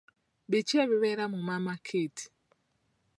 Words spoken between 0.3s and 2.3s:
Biki ebibeera mu mama kit?